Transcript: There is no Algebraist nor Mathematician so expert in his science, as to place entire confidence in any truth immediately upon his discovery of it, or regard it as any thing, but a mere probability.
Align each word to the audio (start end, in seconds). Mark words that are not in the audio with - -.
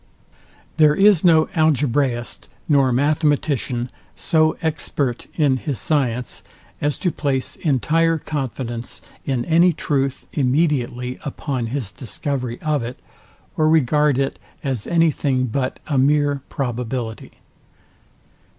There 0.77 0.95
is 0.95 1.23
no 1.23 1.45
Algebraist 1.55 2.47
nor 2.67 2.91
Mathematician 2.91 3.91
so 4.15 4.57
expert 4.63 5.27
in 5.35 5.57
his 5.57 5.77
science, 5.77 6.41
as 6.81 6.97
to 6.97 7.11
place 7.11 7.55
entire 7.57 8.17
confidence 8.17 9.03
in 9.27 9.45
any 9.45 9.73
truth 9.73 10.25
immediately 10.33 11.19
upon 11.23 11.67
his 11.67 11.91
discovery 11.91 12.59
of 12.61 12.81
it, 12.81 12.99
or 13.55 13.69
regard 13.69 14.17
it 14.17 14.39
as 14.63 14.87
any 14.87 15.11
thing, 15.11 15.43
but 15.45 15.79
a 15.85 15.99
mere 15.99 16.41
probability. 16.49 17.33